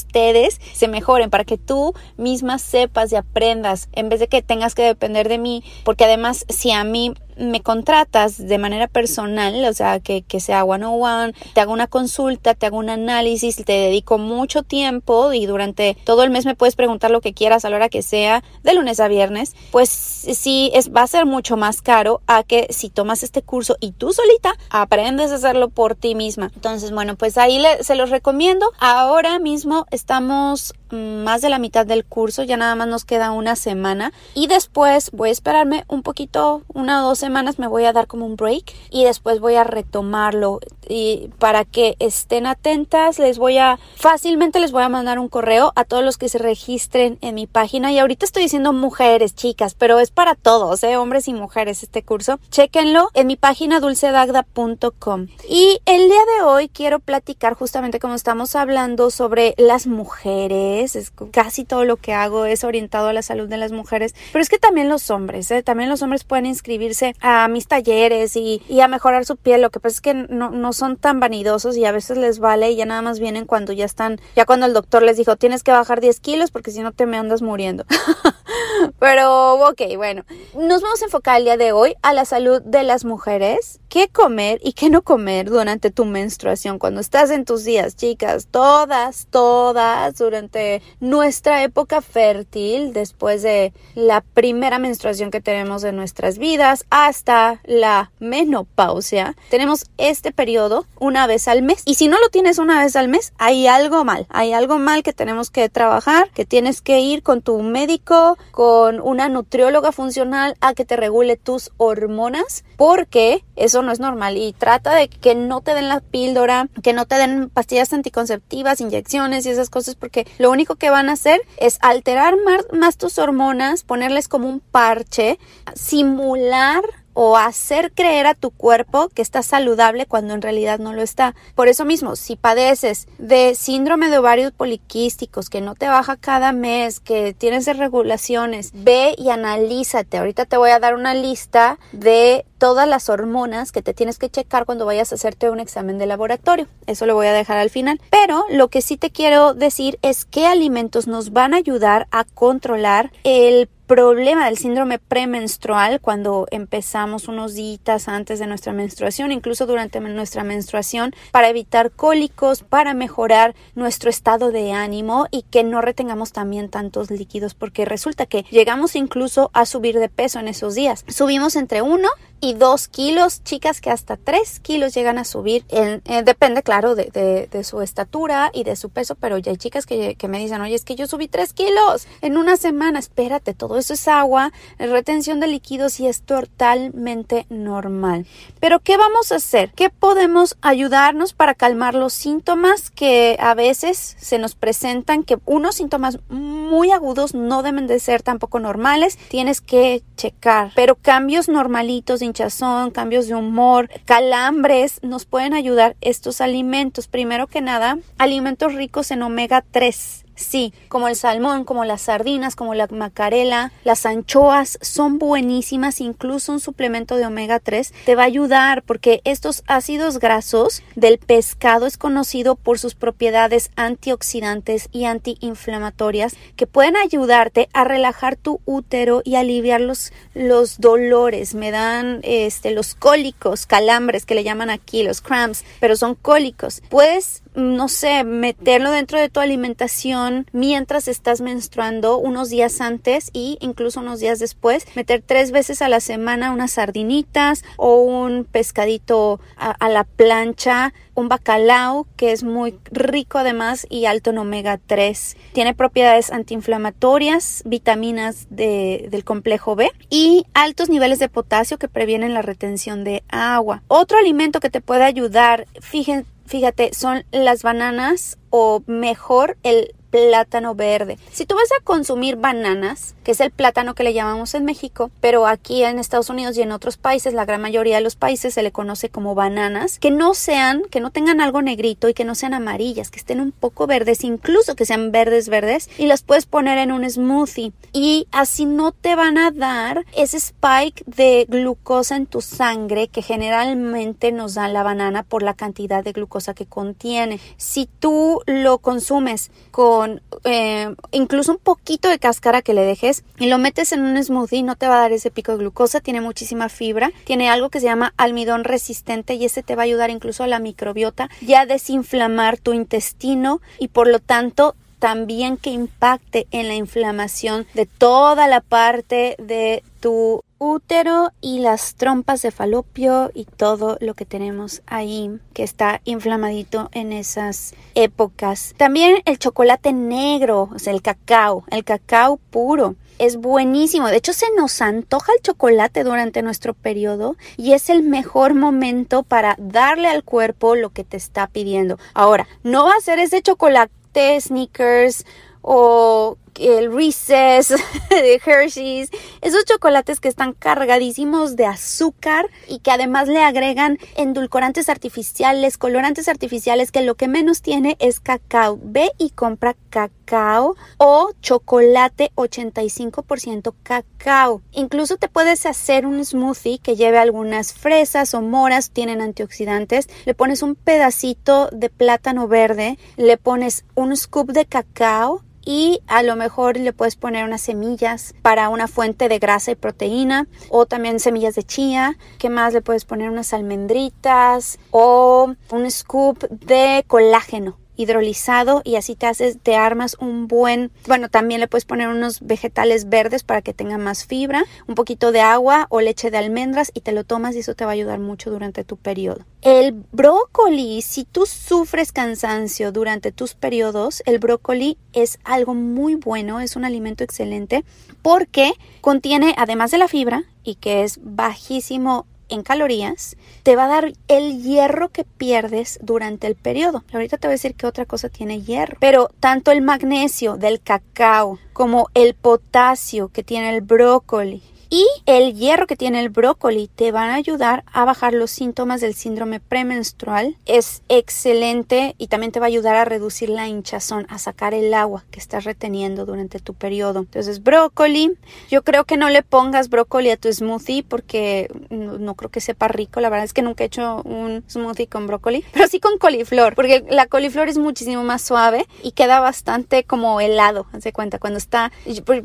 se 0.73 0.89
mejoren, 0.89 1.31
para 1.31 1.45
que 1.45 1.59
tú 1.59 1.95
misma 2.17 2.59
sepas 2.59 3.13
y 3.13 3.17
aprendas, 3.17 3.89
en 3.93 4.09
vez 4.09 4.21
de 4.21 4.29
que 4.29 4.43
tengas 4.43 4.75
que 4.75 4.83
depender 4.83 5.29
de 5.29 5.39
mí, 5.39 5.65
porque 5.85 6.05
además 6.05 6.45
si 6.49 6.71
a 6.71 6.85
mí 6.85 7.15
me 7.37 7.63
contratas 7.63 8.39
de 8.39 8.59
manera 8.59 8.89
personal, 8.89 9.65
o 9.65 9.73
sea, 9.73 10.01
que, 10.01 10.23
que 10.23 10.41
sea 10.41 10.65
one 10.65 10.85
on 10.85 11.03
one, 11.03 11.35
te 11.55 11.61
hago 11.61 11.73
una 11.73 11.87
consulta, 11.87 12.55
te 12.55 12.67
hago 12.67 12.79
un 12.79 12.91
análisis, 12.91 13.57
te 13.57 13.73
dedico 13.73 14.19
mucho 14.19 14.63
tiempo 14.63 15.33
y 15.33 15.47
durante 15.47 15.97
todo 16.05 16.23
el 16.23 16.31
mes 16.31 16.47
me 16.47 16.55
puedes 16.55 16.77
preguntar 16.77 17.11
lo 17.11 17.21
que 17.21 17.35
quieras 17.35 17.65
a 17.65 17.71
la 17.71 17.77
hora 17.77 17.89
que 17.89 18.03
sea, 18.03 18.43
de 18.63 18.75
lunes 18.75 19.01
a 19.01 19.09
viernes, 19.09 19.55
pues 19.71 19.91
sí, 19.91 20.71
es, 20.75 20.93
va 20.93 21.03
a 21.03 21.07
ser 21.07 21.27
mucho 21.27 21.57
más 21.57 21.83
caro 21.83 22.23
a 22.27 22.43
que 22.43 22.67
si 22.71 22.91
tomas 22.91 23.23
este 23.23 23.43
curso 23.43 23.77
y 23.81 23.93
tú 23.93 24.13
solita 24.13 24.55
aprendes 24.71 25.31
a 25.31 25.37
hacerlo 25.37 25.69
por 25.69 25.95
ti 25.95 26.15
misma. 26.15 26.51
Entonces, 26.55 26.91
bueno, 26.93 27.17
pues 27.17 27.39
ahí 27.39 27.63
se 27.81 27.95
los 27.95 28.11
recomiendo. 28.11 28.71
Ahora 28.79 29.39
mismo 29.39 29.87
estamos 29.91 30.75
más 30.95 31.43
de 31.43 31.49
la 31.49 31.59
mitad 31.59 31.87
del 31.87 32.05
curso, 32.05 32.43
ya 32.43 32.57
nada 32.57 32.75
más 32.75 32.89
nos 32.89 33.05
queda 33.05 33.33
una 33.33 33.57
semana 33.57 34.13
y 34.35 34.47
después 34.47 35.11
voy 35.13 35.29
a 35.29 35.33
esperarme 35.33 35.85
un 35.89 36.03
poquito, 36.03 36.63
una 36.73 37.05
o 37.05 37.09
dos 37.09 37.19
semanas 37.19 37.59
me 37.59 37.67
voy 37.67 37.85
a 37.85 37.93
dar 37.93 38.07
como 38.07 38.27
un 38.27 38.37
break 38.37 38.73
y 38.91 39.05
después 39.05 39.41
voy 39.41 39.55
a 39.57 39.65
retomarlo 39.65 40.61
y 40.89 41.31
para 41.39 41.65
que 41.65 41.97
estén 41.99 42.47
atentas 42.47 43.19
les 43.19 43.39
voy 43.39 43.59
a 43.59 43.79
fácilmente 43.97 44.61
les 44.61 44.73
voy 44.73 44.83
a 44.83 44.89
mandar 44.89 45.19
un 45.19 45.29
correo 45.29 45.73
a 45.77 45.85
todos 45.85 46.05
los 46.05 46.19
que 46.19 46.29
se 46.29 46.39
registren 46.39 47.19
en 47.21 47.35
mi 47.35 47.47
página 47.47 47.93
y 47.93 47.99
ahorita 47.99 48.25
estoy 48.25 48.45
diciendo 48.45 48.73
mujeres, 48.73 49.35
chicas, 49.35 49.75
pero 49.75 49.99
es 49.99 50.11
para 50.11 50.35
todos, 50.35 50.83
¿eh? 50.85 50.97
hombres 50.97 51.29
y 51.29 51.35
mujeres 51.35 51.83
este 51.83 52.03
curso. 52.03 52.39
Chequenlo 52.51 53.11
en 53.15 53.27
mi 53.27 53.37
página 53.37 53.81
dulcedagda.com. 53.81 55.27
Y 55.49 55.81
el 55.87 56.09
día 56.09 56.25
de 56.37 56.45
hoy 56.45 56.69
quiero 56.69 57.01
platicar 57.01 57.55
justamente 57.55 57.99
como 57.99 58.15
estamos 58.15 58.55
hablando 58.55 59.11
sobre 59.11 59.55
las 59.59 59.87
mujeres 59.87 60.84
es 60.85 61.13
casi 61.33 61.65
todo 61.65 61.85
lo 61.85 61.97
que 61.97 62.13
hago 62.13 62.45
es 62.45 62.65
orientado 62.65 63.09
a 63.09 63.13
la 63.13 63.23
salud 63.23 63.49
de 63.49 63.57
las 63.57 63.73
mujeres, 63.73 64.15
pero 64.33 64.43
es 64.43 64.49
que 64.49 64.59
también 64.59 64.89
los 64.89 65.11
hombres, 65.11 65.51
¿eh? 65.51 65.63
también 65.63 65.89
los 65.89 66.03
hombres 66.03 66.25
pueden 66.25 66.47
inscribirse 66.47 67.15
a 67.21 67.49
mis 67.49 67.67
talleres 67.67 68.37
y, 68.37 68.63
a 68.81 68.89
mejorar 68.89 69.25
su 69.25 69.37
piel, 69.37 69.63
lo 69.63 69.71
que 69.71 69.81
pasa 69.81 69.95
es 69.95 70.01
que 70.03 70.15
no, 70.15 70.51
no 70.51 70.73
son 70.75 70.99
tan 70.99 71.19
vanidosos 71.19 71.77
y 71.77 71.87
a 71.87 71.93
veces 71.93 72.19
les 72.19 72.39
vale 72.39 72.71
y 72.71 72.77
ya 72.77 72.85
nada 72.85 73.01
más 73.01 73.19
vienen 73.19 73.47
cuando 73.47 73.73
ya 73.73 73.87
están, 73.87 74.21
ya 74.37 74.45
cuando 74.45 74.67
el 74.67 74.75
doctor 74.75 75.03
les 75.03 75.17
dijo 75.17 75.37
tienes 75.37 75.63
que 75.63 75.71
bajar 75.71 76.01
10 76.01 76.21
kilos 76.21 76.51
porque 76.51 76.71
si 76.71 76.81
no 76.81 76.93
te 76.93 77.07
me 77.07 77.17
andas 77.17 77.41
muriendo. 77.41 77.85
pero 78.99 79.55
ok, 79.69 79.83
bueno, 79.97 80.25
nos 80.55 80.83
vamos 80.83 81.03
a 81.03 81.07
enfocar 81.07 81.39
el 81.39 81.45
día 81.45 81.57
de 81.57 81.73
hoy 81.73 81.95
a 82.03 82.13
la 82.13 82.25
salud 82.25 82.61
de 82.63 82.83
las 82.83 83.05
mujeres, 83.05 83.81
qué 83.89 84.09
comer 84.09 84.61
y 84.63 84.73
qué 84.73 84.91
no 84.91 85.03
comer 85.03 85.51
durante 85.51 85.91
tu 85.91 86.05
menstruación, 86.05 86.79
cuando 86.79 87.01
estás 87.01 87.31
en 87.31 87.45
tus 87.45 87.65
días, 87.65 87.97
chicas, 87.97 88.49
todas, 88.51 89.29
todas 89.31 90.17
durante 90.17 90.64
nuestra 91.01 91.63
época 91.63 92.01
fértil, 92.01 92.93
después 92.93 93.43
de 93.43 93.73
la 93.95 94.21
primera 94.21 94.79
menstruación 94.79 95.31
que 95.31 95.41
tenemos 95.41 95.85
en 95.85 95.97
nuestras 95.97 96.39
vidas 96.39 96.85
hasta 96.91 97.61
la 97.65 98.11
menopausia, 98.19 99.37
tenemos 99.51 99.87
este 99.99 100.33
periodo 100.33 100.87
una 100.99 101.27
vez 101.27 101.49
al 101.49 101.63
mes. 101.63 101.83
Y 101.85 101.95
si 101.95 102.09
no 102.09 102.19
lo 102.21 102.29
tienes 102.29 102.59
una 102.59 102.83
vez 102.83 102.97
al 102.97 103.09
mes, 103.09 103.33
hay 103.39 103.67
algo 103.67 104.05
mal. 104.05 104.27
Hay 104.31 104.53
algo 104.53 104.79
mal 104.79 105.03
que 105.03 105.13
tenemos 105.13 105.51
que 105.51 105.69
trabajar, 105.69 106.31
que 106.31 106.45
tienes 106.45 106.81
que 106.81 107.01
ir 107.01 107.23
con 107.23 107.43
tu 107.43 107.63
médico, 107.63 108.37
con 108.51 109.01
una 109.01 109.29
nutrióloga 109.29 109.93
funcional 109.93 110.57
a 110.61 110.75
que 110.75 110.85
te 110.85 110.97
regule 110.97 111.37
tus 111.37 111.71
hormonas, 111.77 112.65
porque 112.77 113.45
eso 113.57 113.83
no 113.83 113.93
es 113.93 114.01
normal. 114.01 114.37
Y 114.37 114.53
trata 114.53 114.95
de 114.95 115.09
que 115.09 115.35
no 115.35 115.61
te 115.61 115.75
den 115.75 115.89
la 115.89 116.01
píldora, 116.01 116.69
que 116.83 116.93
no 116.93 117.07
te 117.07 117.17
den 117.17 117.51
pastillas 117.51 117.93
anticonceptivas, 117.93 118.81
inyecciones 118.81 119.47
y 119.47 119.51
esas 119.51 119.71
cosas, 119.71 119.95
porque 119.95 120.27
lo 120.39 120.51
único 120.55 120.77
que 120.77 120.91
van 120.91 121.09
a 121.09 121.13
hacer 121.13 121.43
es 121.59 121.79
alterar 121.83 122.35
más, 122.73 122.97
tus 122.97 123.19
hormonas, 123.19 123.85
ponerles 123.85 124.29
como 124.29 124.49
un 124.49 124.61
parche, 124.61 125.39
simular 125.75 126.83
o 127.15 127.37
hacer 127.37 127.93
creer 127.93 128.27
a 128.27 128.35
tu 128.35 128.51
cuerpo 128.51 129.09
que 129.09 129.23
está 129.23 129.43
saludable 129.43 130.07
cuando 130.07 130.35
en 130.35 130.43
realidad 130.43 130.79
no 130.79 130.93
lo 130.93 131.03
está. 131.03 131.35
Por 131.55 131.69
eso 131.69 131.85
mismo, 131.85 132.17
si 132.17 132.37
padeces 132.37 133.07
de 133.19 133.55
síndrome 133.55 134.11
de 134.11 134.19
ovarios 134.19 134.53
poliquísticos 134.53 135.49
que 135.49 135.61
no 135.61 135.75
te 135.75 135.89
baja 135.89 136.17
cada 136.17 136.53
mes, 136.53 137.01
que 137.01 137.33
tienes 137.33 137.65
desregulaciones, 137.65 138.73
ve 138.75 139.15
y 139.17 139.31
analízate. 139.31 140.19
Ahorita 140.19 140.45
te 140.45 140.57
voy 140.57 140.71
a 140.71 140.81
dar 140.81 140.95
una 140.95 141.15
lista 141.15 141.79
de 141.93 142.45
todas 142.59 142.89
las 142.89 143.09
hormonas 143.09 143.73
que 143.73 143.83
te 143.83 143.95
tienes 143.95 144.19
que 144.19 144.31
checar 144.31 144.65
cuando 144.65 144.87
vayas 144.87 145.13
a 145.13 145.17
hacerte 145.17 145.51
un 145.51 145.61
examen 145.61 145.99
de 145.99 146.07
laboratorio. 146.07 146.67
Eso 146.87 147.07
lo 147.07 147.15
voy 147.15 147.27
a 147.27 147.33
dejar 147.33 147.59
al 147.59 147.71
final. 147.71 148.01
Pero 148.11 148.45
lo 148.51 148.69
que 148.69 148.83
sí 148.83 148.97
te 148.97 149.11
quiero 149.11 149.55
decir 149.55 149.99
es 150.03 150.25
qué 150.25 150.47
alimentos 150.47 151.07
nos 151.07 151.33
van 151.33 151.55
a 151.55 151.59
ayudar 151.59 152.09
a 152.11 152.25
controlar 152.25 153.13
el 153.23 153.69
problema 153.87 154.47
del 154.47 154.59
síndrome 154.59 154.99
premenstrual 154.99 156.01
cuando 156.01 156.47
empezamos 156.51 157.29
unos 157.29 157.55
días 157.55 158.09
antes 158.09 158.39
de 158.39 158.47
nuestra 158.47 158.73
menstruación, 158.73 159.33
incluso 159.33 159.67
durante 159.67 160.01
nuestra 160.01 160.45
menstruación, 160.45 161.15
para 161.33 161.49
evitar 161.49 161.91
cólicos, 161.91 162.63
para 162.63 162.95
mejorar 162.95 163.55
nuestro 163.75 164.11
estado 164.11 164.51
de 164.51 164.73
ánimo 164.73 165.27
y 165.31 165.43
que 165.43 165.65
no 165.65 165.81
retengamos 165.81 166.33
también 166.33 166.69
tantos 166.71 167.11
líquidos, 167.11 167.55
porque 167.55 167.85
resulta 167.85 168.27
que 168.27 168.45
llegamos 168.51 168.97
incluso 168.97 169.51
a 169.53 169.67
subir 169.67 169.99
de 169.99 170.09
peso 170.09 170.39
en 170.39 170.49
esos 170.49 170.75
días. 170.75 171.05
Subimos 171.09 171.57
entre 171.57 171.83
1 171.83 172.09
y 172.45 172.53
2 172.53 172.89
kilos, 172.89 173.43
chicas 173.43 173.81
que 173.81 173.89
hasta 173.89 174.19
3 174.19 174.61
kilos 174.61 174.95
llegan 174.95 175.17
a 175.17 175.25
subir. 175.25 175.65
Eh, 175.71 176.01
depende, 176.25 176.63
claro, 176.63 176.95
de, 176.95 177.49
de, 177.51 177.65
su 177.65 177.81
estatura 177.81 178.51
y 178.53 178.65
de 178.65 178.77
su 178.77 178.91
peso, 178.91 179.15
pero 179.15 179.39
ya 179.39 179.51
hay 179.51 179.57
chicas 179.57 179.87
que, 179.87 180.15
que 180.17 180.29
me 180.29 180.39
dicen, 180.39 180.61
oye, 180.61 180.75
es 180.75 180.85
que 180.85 180.95
yo 180.95 181.07
subí 181.07 181.27
3 181.27 181.55
kilos 181.55 182.07
en 182.21 182.37
una 182.37 182.59
semana, 182.59 182.99
espérate, 182.99 183.55
todo 183.55 183.79
eso 183.79 183.95
es 183.95 184.07
agua, 184.09 184.53
retención 184.79 185.41
de 185.41 185.47
líquidos 185.47 186.01
y 186.01 186.07
es 186.07 186.21
totalmente 186.21 187.47
normal. 187.49 188.27
Pero, 188.61 188.81
¿qué 188.81 188.99
vamos 188.99 189.33
a 189.33 189.37
hacer? 189.37 189.73
¿Qué 189.75 189.89
podemos 189.89 190.59
ayudarnos 190.61 191.33
para 191.33 191.55
calmar 191.55 191.95
los 191.95 192.13
síntomas 192.13 192.91
que 192.91 193.39
a 193.41 193.55
veces 193.55 194.17
se 194.21 194.39
nos 194.39 194.55
presentan? 194.55 195.23
Que 195.23 195.39
unos 195.47 195.77
síntomas 195.77 196.19
muy 196.29 196.91
agudos 196.91 197.35
no 197.35 197.63
deben 197.63 197.87
de 197.87 198.01
ser 198.01 198.23
tampoco 198.23 198.61
normales, 198.61 199.17
tienes 199.29 199.63
que 199.63 200.03
checar, 200.17 200.73
pero 200.75 200.95
cambios 200.97 201.49
normalitos 201.49 202.23
hinchazón, 202.23 202.91
cambios 202.91 203.29
de 203.29 203.35
humor, 203.35 203.91
calambres, 204.05 205.01
nos 205.03 205.25
pueden 205.25 205.55
ayudar 205.55 205.97
estos 206.01 206.41
alimentos. 206.41 207.09
Primero 207.09 207.47
que 207.47 207.61
nada, 207.61 207.99
alimentos 208.19 208.75
ricos 208.75 209.11
en 209.11 209.23
omega 209.23 209.65
3 209.71 210.24
Sí, 210.37 210.73
como 210.89 211.09
el 211.09 211.17
salmón, 211.17 211.65
como 211.65 211.85
las 211.85 212.03
sardinas, 212.03 212.57
como 212.57 212.75
la 212.75 212.89
macarela, 212.89 213.73
las 213.85 214.05
anchoas 214.05 214.79
son 214.81 215.19
buenísimas, 215.19 216.01
incluso 216.01 216.53
un 216.53 216.61
suplemento 216.61 217.17
de 217.17 217.27
omega 217.27 217.61
3 217.61 217.93
te 218.05 218.17
va 218.17 218.23
a 218.23 218.27
ayudar 218.27 218.83
porque 218.83 219.21
estos 219.25 219.63
ácidos 219.67 220.19
grasos 220.19 220.83
del 220.97 221.19
pescado 221.19 221.87
es 221.87 221.97
conocido 221.97 222.57
por 222.57 222.79
sus 222.79 222.95
propiedades 222.95 223.71
antioxidantes 223.77 224.89
y 224.91 225.05
antiinflamatorias 225.05 226.37
que 226.57 226.67
pueden 226.67 226.97
ayudarte 226.97 227.69
a 227.73 227.85
relajar 227.85 228.37
tu 228.37 228.61
útero 228.65 229.23
y 229.25 229.37
aliviar 229.37 229.81
los, 229.81 230.13
los 230.35 230.81
dolores. 230.81 231.55
Me 231.55 231.71
dan 231.71 232.21
este, 232.23 232.73
los 232.73 232.95
cólicos, 232.95 233.67
calambres 233.67 234.27
que 234.27 234.35
le 234.35 234.45
llaman 234.45 234.71
aquí, 234.71 235.03
los 235.03 235.21
cramps, 235.21 235.65
pero 235.81 235.97
son 235.97 236.15
cólicos. 236.15 236.83
Puedes 236.89 237.45
no 237.55 237.89
sé, 237.89 238.25
meterlo 238.25 238.91
dentro 238.91 239.19
de 239.19 239.29
tu 239.29 239.39
alimentación 239.39 240.24
mientras 240.53 241.09
estás 241.09 241.41
menstruando 241.41 242.19
unos 242.19 242.51
días 242.51 242.81
antes 242.81 243.31
y 243.33 243.59
incluso 243.61 244.01
unos 244.01 244.21
días 244.21 244.39
después, 244.39 244.87
meter 244.95 245.23
tres 245.25 245.51
veces 245.51 245.83
a 245.83 245.89
la 245.89 246.01
semana 246.01 246.53
unas 246.53 246.73
sardinitas 246.73 247.65
o 247.77 248.03
un 248.03 248.45
pescadito 248.45 249.41
a, 249.57 249.89
la 249.89 250.05
plancha, 250.05 250.93
un 251.15 251.29
bacalao 251.29 252.07
que 252.17 252.33
es 252.33 252.43
muy 252.43 252.79
rico 252.91 253.39
además 253.39 253.87
y 253.89 254.07
alto 254.07 254.31
en 254.31 254.39
omega 254.39 254.79
3. 254.79 255.37
Tiene 255.53 255.75
propiedades 255.75 256.33
antiinflamatorias, 256.33 257.63
vitaminas 257.65 258.47
del 258.51 259.25
complejo 259.25 259.77
B 259.77 259.91
y 260.11 260.47
altos 260.55 260.89
niveles 260.89 261.19
de 261.19 261.29
potasio 261.29 261.79
que 261.79 261.89
previenen 261.89 262.35
la 262.35 262.43
retención 262.43 263.05
de 263.05 263.23
agua. 263.29 263.83
Otro 263.89 264.19
alimento 264.19 264.61
que 264.61 264.71
te 264.71 264.81
puede 264.81 265.05
ayudar, 265.05 265.67
fíjense, 265.81 266.29
fíjate, 266.47 266.93
son 266.95 267.25
las 267.33 267.63
bananas 267.63 268.39
o 268.51 268.83
mejor 268.87 269.57
el 269.63 269.95
plátano 270.15 270.77
verde. 270.77 271.19
Si 271.33 271.45
tú 271.45 271.57
vas 271.57 271.73
a 271.73 271.83
consumir 271.83 272.37
bananas, 272.37 273.17
que 273.25 273.33
es 273.33 273.41
el 273.41 273.51
plátano 273.51 273.97
que 273.97 274.05
le 274.05 274.15
llamamos 274.15 274.55
en 274.55 274.65
México, 274.65 275.11
pero 275.21 275.49
aquí 275.49 275.83
en 275.83 275.99
Estados 275.99 276.31
Unidos 276.31 276.57
y 276.57 276.63
en 276.63 276.71
otros 276.71 276.97
países, 276.97 277.35
la 277.35 277.45
gran 277.45 277.61
mayoría 277.61 277.97
de 277.97 278.01
los 278.01 278.15
países 278.15 278.55
se 278.55 278.63
le 278.63 278.71
conoce 278.71 279.09
como 279.09 279.35
bananas, 279.35 279.99
que 279.99 280.13
no 280.13 280.35
sean, 280.35 280.83
que 280.89 281.01
no 281.01 281.11
tengan 281.11 281.41
algo 281.41 281.63
negrito 281.63 282.09
y 282.09 282.15
que 282.15 282.25
no 282.25 282.37
sean 282.37 282.55
amarillas, 282.55 283.11
que 283.11 283.19
estén 283.19 283.41
un 283.41 283.51
poco 283.51 283.89
verdes, 283.89 284.23
incluso 284.23 284.77
que 284.77 284.87
sean 284.87 285.11
verdes 285.11 285.49
verdes, 285.49 285.91
y 285.99 286.07
las 286.07 286.23
puedes 286.23 286.47
poner 286.47 286.79
en 286.79 286.93
un 286.93 287.11
smoothie. 287.11 287.73
Y 287.93 288.29
así 288.31 288.67
no 288.67 288.93
te 288.93 289.17
van 289.17 289.37
a 289.37 289.51
dar 289.51 290.07
ese 290.17 290.37
spike 290.37 291.03
de 291.07 291.47
glucosa 291.49 292.15
en 292.15 292.27
tu 292.27 292.41
sangre 292.41 293.09
que 293.09 293.21
generalmente 293.21 294.31
nos 294.31 294.55
da 294.55 294.69
la 294.69 294.85
banana 294.85 295.25
por 295.25 295.43
la 295.43 295.55
cantidad 295.55 296.05
de 296.05 296.13
glucosa 296.13 296.55
que 296.55 296.67
contiene. 296.67 297.41
Si 297.57 297.87
tú 297.99 298.43
lo 298.47 298.79
consumes 298.79 299.51
con 299.73 300.04
eh, 300.45 300.95
incluso 301.11 301.53
un 301.53 301.59
poquito 301.59 302.09
de 302.09 302.19
cáscara 302.19 302.63
que 302.63 302.75
le 302.75 302.83
dejes 302.83 303.25
y 303.39 303.47
lo 303.47 303.59
metes 303.59 303.93
en 303.93 304.03
un 304.03 304.23
smoothie, 304.23 304.63
no 304.63 304.77
te 304.77 304.89
va 304.89 304.97
a 304.97 305.01
dar 305.01 305.13
ese 305.13 305.31
pico 305.31 305.53
de 305.53 305.59
glucosa, 305.59 306.01
tiene 306.01 306.21
muchísima 306.21 306.69
fibra, 306.69 307.11
tiene 307.25 307.51
algo 307.51 307.71
que 307.71 307.81
se 307.81 307.87
llama 307.87 308.13
almidón 308.17 308.65
resistente 308.65 309.35
y 309.35 309.45
ese 309.45 309.63
te 309.63 309.77
va 309.77 309.83
a 309.83 309.85
ayudar 309.85 310.11
incluso 310.11 310.45
a 310.45 310.47
la 310.47 310.59
microbiota 310.59 311.29
ya 311.41 311.63
a 311.63 311.67
desinflamar 311.67 312.59
tu 312.59 312.73
intestino 312.73 313.61
y 313.79 313.89
por 313.89 314.09
lo 314.09 314.19
tanto 314.19 314.75
también 314.99 315.59
que 315.59 315.71
impacte 315.71 316.47
en 316.51 316.67
la 316.69 316.75
inflamación 316.75 317.67
de 317.75 317.85
toda 317.85 318.49
la 318.49 318.63
parte 318.63 319.37
de 319.39 319.83
tu 320.01 320.43
útero 320.73 321.33
y 321.41 321.61
las 321.61 321.95
trompas 321.95 322.43
de 322.43 322.51
falopio 322.51 323.31
y 323.35 323.45
todo 323.45 323.99
lo 324.01 324.15
que 324.15 324.25
tenemos 324.25 324.83
ahí 324.87 325.31
que 325.53 325.63
está 325.63 326.01
inflamadito 326.05 326.89
en 326.93 327.13
esas 327.13 327.75
épocas. 327.95 328.75
También 328.77 329.23
el 329.25 329.39
chocolate 329.39 329.93
negro, 329.93 330.71
o 330.75 330.79
sea, 330.79 330.93
el 330.93 331.03
cacao, 331.03 331.65
el 331.71 331.85
cacao 331.85 332.39
puro. 332.51 332.97
Es 333.19 333.37
buenísimo. 333.37 334.09
De 334.09 334.17
hecho, 334.17 334.33
se 334.33 334.47
nos 334.57 334.83
antoja 334.83 335.33
el 335.37 335.43
chocolate 335.43 336.03
durante 336.03 336.43
nuestro 336.43 336.75
periodo 336.75 337.37
y 337.57 337.73
es 337.73 337.89
el 337.89 338.03
mejor 338.03 338.55
momento 338.55 339.23
para 339.23 339.55
darle 339.59 340.09
al 340.09 340.25
cuerpo 340.25 340.75
lo 340.75 340.91
que 340.91 341.05
te 341.05 341.17
está 341.17 341.47
pidiendo. 341.47 341.99
Ahora, 342.13 342.49
no 342.65 342.87
va 342.87 342.95
a 342.97 343.01
ser 343.01 343.21
ese 343.21 343.41
chocolate 343.41 344.41
sneakers 344.41 345.25
o 345.67 346.37
el 346.61 346.95
Reese's 346.95 347.69
de 348.11 348.41
Hershey's, 348.45 349.11
esos 349.41 349.65
chocolates 349.65 350.21
que 350.21 350.29
están 350.29 350.53
cargadísimos 350.53 351.57
de 351.57 351.67
azúcar 351.67 352.49
y 352.69 352.79
que 352.79 352.91
además 352.91 353.29
le 353.29 353.43
agregan 353.43 353.99
endulcorantes 354.17 354.89
artificiales, 354.89 355.79
colorantes 355.79 356.29
artificiales, 356.29 356.93
que 356.93 357.03
lo 357.03 357.17
que 357.17 357.29
menos 357.29 357.63
tiene 357.63 357.97
es 357.99 358.21
cacao. 358.21 358.79
Ve 358.83 359.11
y 359.19 359.31
compra 359.31 359.75
cacao 359.91 360.77
o 360.99 361.31
chocolate 361.41 362.31
85% 362.37 363.75
cacao. 363.83 364.63
Incluso 364.73 365.17
te 365.17 365.29
puedes 365.29 365.67
hacer 365.67 366.07
un 366.07 366.25
smoothie 366.25 366.79
que 366.79 366.95
lleve 366.95 367.19
algunas 367.19 367.73
fresas 367.73 368.35
o 368.35 368.43
moras, 368.43 368.91
tienen 368.91 369.23
antioxidantes, 369.23 370.09
le 370.27 370.35
pones 370.35 370.63
un 370.63 370.75
pedacito 370.75 371.69
de 371.73 371.91
plátano 371.91 372.49
verde, 372.49 372.99
le 373.17 373.39
pones 373.39 373.85
un 373.95 374.17
scoop 374.17 374.53
de 374.53 374.67
cacao 374.67 375.43
y 375.65 376.01
a 376.07 376.23
lo 376.23 376.37
mejor 376.37 376.77
le 376.77 376.93
puedes 376.93 377.17
poner 377.17 377.45
unas 377.45 377.61
semillas 377.61 378.35
para 378.43 378.69
una 378.69 378.89
fuente 378.89 379.29
de 379.29 379.39
grasa 379.39 379.71
y 379.71 379.75
proteína 379.75 380.47
o 380.71 380.87
también 380.87 381.21
semillas 381.21 381.55
de 381.55 381.65
chía. 381.65 382.17
¿Qué 382.39 382.51
más 382.51 382.73
le 382.73 382.83
puedes 382.83 383.05
poner? 383.05 383.31
Unas 383.31 383.53
almendritas 383.53 384.79
o 384.91 385.55
un 385.71 385.91
scoop 385.91 386.45
de 386.51 387.05
colágeno 387.07 387.79
hidrolizado 387.97 388.83
y 388.85 388.97
así 388.97 389.15
te 389.15 389.27
haces, 389.27 389.59
te 389.63 389.77
armas 389.77 390.17
un 390.21 390.49
buen, 390.49 390.91
bueno, 391.07 391.29
también 391.29 391.61
le 391.61 391.69
puedes 391.69 391.85
poner 391.85 392.09
unos 392.09 392.41
vegetales 392.41 393.09
verdes 393.09 393.43
para 393.43 393.63
que 393.63 393.75
tenga 393.75 393.99
más 393.99 394.27
fibra, 394.27 394.65
un 394.87 394.95
poquito 394.95 395.33
de 395.33 395.41
agua 395.41 395.87
o 395.91 396.01
leche 396.01 396.31
de 396.31 396.39
almendras 396.39 396.91
y 396.95 397.01
te 397.01 397.13
lo 397.13 397.25
tomas 397.25 397.55
y 397.55 397.61
eso 397.61 397.75
te 397.75 397.85
va 397.85 397.93
a 397.93 397.95
ayudar 397.95 398.19
mucho 398.19 398.51
durante 398.51 398.85
tu 398.85 398.97
periodo. 398.97 399.45
El 399.63 399.93
brócoli, 400.13 401.01
si 401.03 401.25
tú 401.25 401.47
sufres 401.47 402.13
cansancio 402.13 402.93
durante 402.93 403.33
tus 403.33 403.55
periodos, 403.55 404.23
el 404.27 404.39
brócoli 404.39 404.99
es 405.13 405.39
algo 405.45 405.75
muy 405.75 406.17
bueno, 406.17 406.61
es 406.61 406.77
un 406.77 406.85
alimento 406.85 407.25
excelente 407.25 407.85
porque 408.21 408.73
contiene, 409.01 409.55
además 409.57 409.91
de 409.91 409.99
la 409.99 410.09
fibra 410.09 410.45
y 410.63 410.77
que 410.77 411.05
es 411.05 411.19
bajísimo 411.23 412.27
en 412.55 412.63
calorías, 412.63 413.37
te 413.63 413.77
va 413.77 413.85
a 413.85 413.89
dar 413.89 414.13
el 414.29 414.63
hierro 414.63 415.11
que 415.11 415.25
pierdes 415.25 415.99
durante 416.03 416.47
el 416.47 416.55
periodo. 416.55 417.05
Ahorita 417.13 417.37
te 417.37 417.47
voy 417.47 417.53
a 417.53 417.57
decir 417.57 417.75
que 417.75 417.87
otra 417.87 418.07
cosa 418.07 418.29
tiene 418.29 418.63
hierro, 418.63 418.97
pero 419.01 419.31
tanto 419.41 419.71
el 419.71 419.83
magnesio 419.83 420.57
del 420.57 420.81
cacao 420.81 421.59
como 421.73 422.09
el 422.15 422.35
potasio 422.35 423.29
que 423.29 423.43
tiene 423.43 423.71
el 423.75 423.81
brócoli 423.81 424.63
y 424.91 425.07
el 425.27 425.55
hierro 425.55 425.87
que 425.87 425.97
tiene 425.97 426.21
el 426.21 426.29
brócoli 426.29 426.89
te 426.89 427.13
van 427.13 427.31
a 427.31 427.35
ayudar 427.35 427.85
a 427.93 428.05
bajar 428.05 428.35
los 428.35 428.51
síntomas 428.51 429.01
del 429.01 429.15
síndrome 429.15 429.61
premenstrual. 429.61 430.57
Es 430.67 431.03
excelente 431.09 432.15
y 432.19 432.29
también 432.29 432.53
te 432.53 432.61
va 432.61 432.67
a 432.67 432.69
ayudar 432.69 432.97
a 432.97 433.05
reducir 433.05 433.49
la 433.49 433.67
hinchazón, 433.67 434.27
a 434.29 434.39
sacar 434.39 434.75
el 434.75 434.93
agua 434.95 435.25
que 435.31 435.41
estás 435.41 435.65
reteniendo 435.65 436.27
durante 436.27 436.59
tu 436.59 436.75
periodo. 436.75 437.21
Entonces, 437.21 437.63
brócoli. 437.63 438.33
Yo 438.71 438.83
creo 438.83 439.05
que 439.05 439.17
no 439.17 439.31
le 439.31 439.43
pongas 439.43 439.89
brócoli 439.89 440.31
a 440.31 440.37
tu 440.37 440.53
smoothie 440.53 441.03
porque 441.03 441.71
no, 441.91 442.35
creo 442.35 442.51
que 442.51 442.61
sepa 442.61 442.89
rico. 442.89 443.21
La 443.21 443.31
verdad 443.31 443.45
es 443.45 443.53
que 443.53 443.63
nunca 443.63 443.85
he 443.85 443.87
hecho 443.87 444.23
un 444.25 444.65
smoothie 444.69 445.07
con 445.07 445.27
brócoli, 445.27 445.65
pero 445.73 445.89
sí 445.89 446.01
con 446.01 446.19
coliflor, 446.19 446.75
porque 446.75 447.05
la 447.09 447.27
coliflor 447.27 447.69
es 447.69 447.79
muchísimo 447.79 448.25
más 448.25 448.43
suave 448.43 448.87
y 449.03 449.13
queda 449.13 449.41
bastante 449.41 450.05
como 450.05 450.41
helado. 450.41 450.87
Haz 450.93 451.05
cuenta 451.13 451.39
cuando 451.39 451.59
está, 451.59 451.93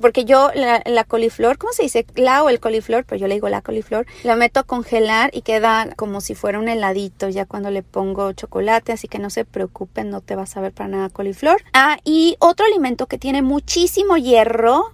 porque 0.02 0.26
yo 0.26 0.52
la, 0.54 1.04
coliflor, 1.04 1.58
¿cómo 1.58 1.74
se 1.74 1.84
dice? 1.84 2.06
O 2.44 2.50
el 2.50 2.60
coliflor, 2.60 3.06
pero 3.06 3.20
yo 3.20 3.28
le 3.28 3.36
digo 3.36 3.50
la 3.50 3.62
coliflor, 3.62 4.06
la 4.24 4.36
meto 4.36 4.60
a 4.60 4.64
congelar 4.64 5.32
y 5.34 5.42
queda 5.42 5.90
como 5.96 6.22
si 6.22 6.36
fuera 6.36 6.60
un 6.60 6.70
heladito 6.70 7.30
ya 7.30 7.46
cuando 7.46 7.72
le 7.72 7.84
pongo 7.84 8.32
chocolate, 8.34 8.92
así 8.92 9.08
que 9.08 9.20
no 9.20 9.30
se 9.30 9.46
preocupen, 9.46 10.10
no 10.10 10.22
te 10.22 10.36
vas 10.36 10.56
a 10.56 10.62
ver 10.62 10.72
para 10.72 10.90
nada 10.90 11.10
coliflor. 11.10 11.62
Ah, 11.74 11.98
y 12.04 12.36
otro 12.40 12.66
alimento 12.66 13.08
que 13.08 13.18
tiene 13.18 13.42
muchísimo 13.42 14.18
hierro, 14.18 14.92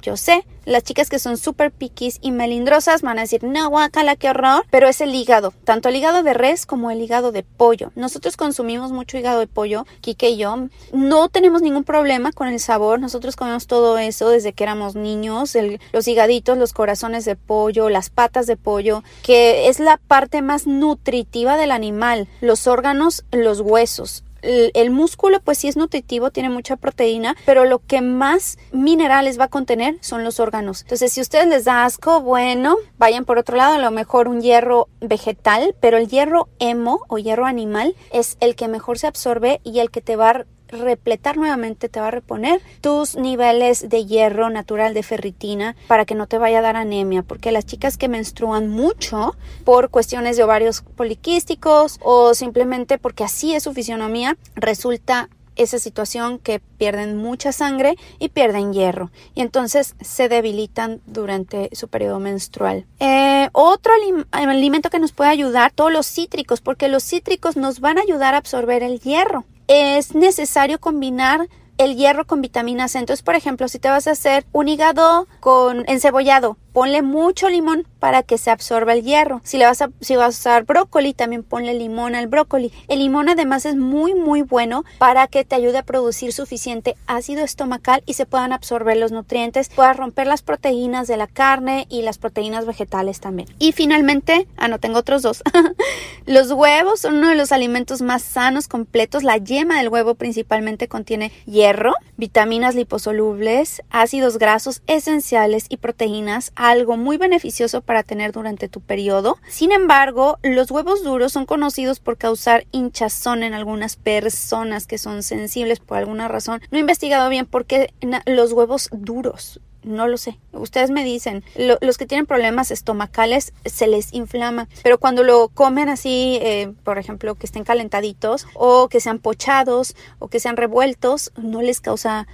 yo 0.00 0.16
sé, 0.16 0.44
las 0.66 0.82
chicas 0.82 1.08
que 1.08 1.18
son 1.18 1.38
súper 1.38 1.72
piquis 1.72 2.18
y 2.20 2.32
melindrosas 2.32 3.00
van 3.00 3.18
a 3.18 3.22
decir, 3.22 3.42
no, 3.44 3.70
guacala, 3.70 4.16
qué 4.16 4.28
horror, 4.28 4.66
pero 4.70 4.88
es 4.88 5.00
el 5.00 5.14
hígado, 5.14 5.54
tanto 5.64 5.88
el 5.88 5.96
hígado 5.96 6.22
de 6.22 6.34
res 6.34 6.66
como 6.66 6.90
el 6.90 7.00
hígado 7.00 7.32
de 7.32 7.42
pollo. 7.42 7.92
Nosotros 7.94 8.36
consumimos 8.36 8.92
mucho 8.92 9.16
hígado 9.16 9.40
de 9.40 9.46
pollo, 9.46 9.86
Kike 10.00 10.30
y 10.30 10.36
yo, 10.36 10.68
no 10.92 11.28
tenemos 11.28 11.62
ningún 11.62 11.84
problema 11.84 12.32
con 12.32 12.48
el 12.48 12.60
sabor, 12.60 13.00
nosotros 13.00 13.36
comemos 13.36 13.66
todo 13.66 13.96
eso 13.96 14.28
desde 14.28 14.52
que 14.52 14.64
éramos 14.64 14.96
niños, 14.96 15.56
los 15.92 16.08
higaditos, 16.08 16.58
los 16.58 16.72
corazones 16.72 17.24
de 17.24 17.36
pollo, 17.36 17.88
las 17.88 18.10
patas 18.10 18.46
de 18.46 18.56
pollo, 18.56 19.02
que 19.22 19.68
es 19.68 19.80
la 19.80 19.96
parte 19.96 20.42
más 20.42 20.66
nutritiva 20.66 21.56
del 21.56 21.70
animal, 21.70 22.28
los 22.40 22.66
órganos, 22.66 23.24
los 23.30 23.60
huesos 23.60 24.24
el, 24.46 24.90
músculo 24.90 25.40
pues 25.40 25.58
sí 25.58 25.68
es 25.68 25.76
nutritivo, 25.76 26.30
tiene 26.30 26.50
mucha 26.50 26.76
proteína, 26.76 27.36
pero 27.44 27.64
lo 27.64 27.80
que 27.80 28.00
más 28.00 28.58
minerales 28.72 29.38
va 29.38 29.44
a 29.44 29.48
contener 29.48 29.96
son 30.00 30.24
los 30.24 30.40
órganos. 30.40 30.82
Entonces, 30.82 31.12
si 31.12 31.20
a 31.20 31.22
ustedes 31.22 31.46
les 31.46 31.64
da 31.64 31.84
asco, 31.84 32.20
bueno, 32.20 32.76
vayan 32.98 33.24
por 33.24 33.38
otro 33.38 33.56
lado, 33.56 33.74
a 33.74 33.78
lo 33.78 33.90
mejor 33.90 34.28
un 34.28 34.40
hierro 34.40 34.88
vegetal, 35.00 35.74
pero 35.80 35.96
el 35.96 36.08
hierro 36.08 36.48
hemo 36.58 37.00
o 37.08 37.18
hierro 37.18 37.46
animal 37.46 37.94
es 38.12 38.36
el 38.40 38.56
que 38.56 38.68
mejor 38.68 38.98
se 38.98 39.06
absorbe 39.06 39.60
y 39.64 39.80
el 39.80 39.90
que 39.90 40.00
te 40.00 40.16
va 40.16 40.30
a 40.30 40.44
repletar 40.68 41.36
nuevamente, 41.36 41.88
te 41.88 42.00
va 42.00 42.08
a 42.08 42.10
reponer 42.10 42.60
tus 42.80 43.16
niveles 43.16 43.88
de 43.88 44.04
hierro 44.04 44.50
natural 44.50 44.94
de 44.94 45.02
ferritina 45.02 45.76
para 45.88 46.04
que 46.04 46.14
no 46.14 46.26
te 46.26 46.38
vaya 46.38 46.58
a 46.58 46.62
dar 46.62 46.76
anemia, 46.76 47.22
porque 47.22 47.52
las 47.52 47.66
chicas 47.66 47.96
que 47.96 48.08
menstruan 48.08 48.68
mucho 48.68 49.36
por 49.64 49.90
cuestiones 49.90 50.36
de 50.36 50.44
ovarios 50.44 50.82
poliquísticos 50.96 51.98
o 52.02 52.34
simplemente 52.34 52.98
porque 52.98 53.24
así 53.24 53.54
es 53.54 53.62
su 53.62 53.72
fisionomía, 53.72 54.36
resulta 54.54 55.28
esa 55.56 55.78
situación 55.78 56.38
que 56.38 56.60
pierden 56.60 57.16
mucha 57.16 57.50
sangre 57.50 57.96
y 58.18 58.28
pierden 58.28 58.72
hierro 58.72 59.10
y 59.34 59.40
entonces 59.40 59.96
se 60.00 60.28
debilitan 60.28 61.00
durante 61.06 61.70
su 61.72 61.88
periodo 61.88 62.20
menstrual. 62.20 62.86
Eh, 63.00 63.48
otro 63.52 63.92
alimento 64.30 64.90
que 64.90 64.98
nos 64.98 65.12
puede 65.12 65.30
ayudar, 65.30 65.72
todos 65.72 65.92
los 65.92 66.06
cítricos, 66.06 66.60
porque 66.60 66.88
los 66.88 67.02
cítricos 67.02 67.56
nos 67.56 67.80
van 67.80 67.98
a 67.98 68.02
ayudar 68.02 68.34
a 68.34 68.38
absorber 68.38 68.82
el 68.82 69.00
hierro 69.00 69.44
es 69.68 70.14
necesario 70.14 70.80
combinar 70.80 71.48
el 71.78 71.96
hierro 71.96 72.26
con 72.26 72.40
vitamina 72.40 72.88
C. 72.88 72.98
Entonces, 72.98 73.22
por 73.22 73.34
ejemplo, 73.34 73.68
si 73.68 73.78
te 73.78 73.88
vas 73.88 74.06
a 74.06 74.12
hacer 74.12 74.46
un 74.52 74.68
hígado 74.68 75.26
con 75.40 75.88
encebollado, 75.88 76.56
ponle 76.76 77.00
mucho 77.00 77.48
limón 77.48 77.86
para 78.00 78.22
que 78.22 78.36
se 78.36 78.50
absorba 78.50 78.92
el 78.92 79.02
hierro. 79.02 79.40
Si 79.44 79.56
le 79.56 79.64
vas 79.64 79.80
a, 79.80 79.88
si 80.02 80.14
vas 80.14 80.26
a 80.26 80.38
usar 80.38 80.64
brócoli, 80.64 81.14
también 81.14 81.42
ponle 81.42 81.72
limón 81.72 82.14
al 82.14 82.26
brócoli. 82.26 82.70
El 82.88 82.98
limón 82.98 83.30
además 83.30 83.64
es 83.64 83.76
muy 83.76 84.14
muy 84.14 84.42
bueno 84.42 84.84
para 84.98 85.26
que 85.26 85.42
te 85.42 85.54
ayude 85.54 85.78
a 85.78 85.82
producir 85.82 86.34
suficiente 86.34 86.94
ácido 87.06 87.42
estomacal 87.42 88.02
y 88.04 88.12
se 88.12 88.26
puedan 88.26 88.52
absorber 88.52 88.98
los 88.98 89.10
nutrientes, 89.10 89.70
pueda 89.70 89.94
romper 89.94 90.26
las 90.26 90.42
proteínas 90.42 91.08
de 91.08 91.16
la 91.16 91.26
carne 91.26 91.86
y 91.88 92.02
las 92.02 92.18
proteínas 92.18 92.66
vegetales 92.66 93.20
también. 93.20 93.48
Y 93.58 93.72
finalmente, 93.72 94.46
ah 94.58 94.68
no 94.68 94.78
tengo 94.78 94.98
otros 94.98 95.22
dos. 95.22 95.42
los 96.26 96.52
huevos 96.52 97.00
son 97.00 97.16
uno 97.16 97.30
de 97.30 97.36
los 97.36 97.52
alimentos 97.52 98.02
más 98.02 98.22
sanos, 98.22 98.68
completos. 98.68 99.22
La 99.22 99.38
yema 99.38 99.78
del 99.78 99.88
huevo 99.88 100.14
principalmente 100.14 100.88
contiene 100.88 101.32
hierro, 101.46 101.94
vitaminas 102.18 102.74
liposolubles, 102.74 103.80
ácidos 103.88 104.36
grasos 104.36 104.82
esenciales 104.86 105.64
y 105.70 105.78
proteínas, 105.78 106.52
algo 106.70 106.96
muy 106.96 107.16
beneficioso 107.16 107.80
para 107.80 108.02
tener 108.02 108.32
durante 108.32 108.68
tu 108.68 108.80
periodo. 108.80 109.38
Sin 109.48 109.72
embargo, 109.72 110.38
los 110.42 110.70
huevos 110.70 111.02
duros 111.02 111.32
son 111.32 111.46
conocidos 111.46 112.00
por 112.00 112.16
causar 112.16 112.66
hinchazón 112.72 113.42
en 113.42 113.54
algunas 113.54 113.96
personas 113.96 114.86
que 114.86 114.98
son 114.98 115.22
sensibles 115.22 115.80
por 115.80 115.98
alguna 115.98 116.28
razón. 116.28 116.60
No 116.70 116.78
he 116.78 116.80
investigado 116.80 117.28
bien 117.28 117.46
por 117.46 117.66
qué 117.66 117.92
los 118.26 118.52
huevos 118.52 118.88
duros 118.92 119.60
no 119.86 120.08
lo 120.08 120.18
sé. 120.18 120.38
Ustedes 120.52 120.90
me 120.90 121.04
dicen, 121.04 121.44
los 121.80 121.96
que 121.96 122.06
tienen 122.06 122.26
problemas 122.26 122.70
estomacales 122.70 123.54
se 123.64 123.86
les 123.86 124.12
inflama, 124.12 124.68
pero 124.82 124.98
cuando 124.98 125.22
lo 125.22 125.48
comen 125.48 125.88
así, 125.88 126.38
eh, 126.42 126.72
por 126.84 126.98
ejemplo, 126.98 127.36
que 127.36 127.46
estén 127.46 127.64
calentaditos 127.64 128.46
o 128.54 128.88
que 128.88 129.00
sean 129.00 129.20
pochados 129.20 129.94
o 130.18 130.28
que 130.28 130.40
sean 130.40 130.56
revueltos, 130.56 131.32
no 131.36 131.62
les 131.62 131.80
causa 131.80 132.26